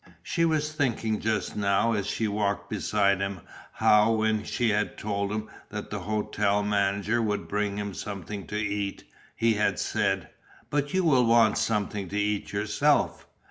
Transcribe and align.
She 0.23 0.45
was 0.45 0.73
thinking 0.73 1.19
just 1.19 1.55
now 1.55 1.93
as 1.93 2.07
she 2.07 2.27
walked 2.27 2.71
beside 2.71 3.21
him 3.21 3.41
how 3.73 4.11
when 4.13 4.43
she 4.43 4.69
had 4.69 4.97
told 4.97 5.31
him 5.31 5.47
that 5.69 5.91
the 5.91 5.99
hotel 5.99 6.63
manager 6.63 7.21
would 7.21 7.47
bring 7.47 7.77
him 7.77 7.93
something 7.93 8.47
to 8.47 8.57
eat, 8.57 9.03
he 9.35 9.53
had 9.53 9.77
said, 9.77 10.29
"but 10.71 10.91
you 10.95 11.03
will 11.03 11.27
want 11.27 11.59
something 11.59 12.09
to 12.09 12.17
eat 12.17 12.51
yourself." 12.51 13.27